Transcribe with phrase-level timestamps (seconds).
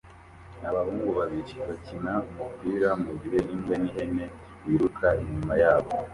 [0.69, 4.25] Abahungu babiri bakina umupira mugihe imbwa n'ihene
[4.63, 5.91] biruka inyuma yabo